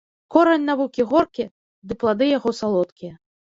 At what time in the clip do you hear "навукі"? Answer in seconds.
0.69-1.05